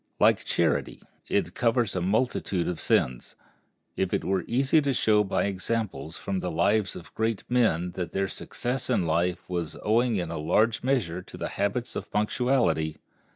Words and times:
Like 0.19 0.43
charity, 0.43 0.99
it 1.29 1.53
covers 1.53 1.95
a 1.95 2.01
multitude 2.01 2.67
of 2.67 2.79
sins. 2.79 3.35
It 3.95 4.23
were 4.23 4.43
easy 4.47 4.81
to 4.81 4.95
show 4.95 5.23
by 5.23 5.43
examples 5.43 6.17
from 6.17 6.39
the 6.39 6.49
lives 6.49 6.95
of 6.95 7.13
great 7.13 7.43
men 7.47 7.91
that 7.91 8.11
their 8.11 8.27
success 8.27 8.89
in 8.89 9.05
life 9.05 9.47
was 9.47 9.77
owing 9.83 10.15
in 10.15 10.31
a 10.31 10.39
large 10.39 10.81
measure 10.81 11.21
to 11.21 11.37
their 11.37 11.49
habits 11.49 11.95
of 11.95 12.09
punctuality. 12.09 12.97